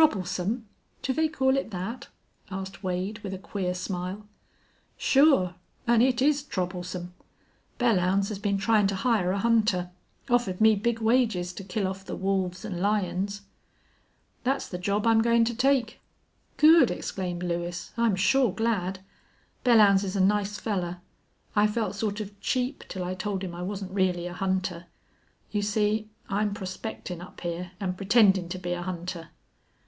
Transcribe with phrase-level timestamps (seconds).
[0.00, 0.66] "Troublesome!
[1.02, 2.08] Do they call it that?"
[2.50, 4.26] asked Wade, with a queer smile.
[4.96, 5.56] "Sure.
[5.86, 7.12] An' it is troublesome.
[7.78, 9.90] Belllounds has been tryin' to hire a hunter.
[10.30, 13.42] Offered me big wages to kill off the wolves an' lions."
[14.42, 16.00] "That's the job I'm goin' to take."
[16.56, 17.92] "Good!" exclaimed Lewis.
[17.98, 19.00] "I'm sure glad.
[19.66, 21.02] Belllounds is a nice fellar.
[21.54, 24.86] I felt sort of cheap till I told him I wasn't really a hunter.
[25.50, 29.28] You see, I'm prospectin' up here, an' pretendin' to be a hunter."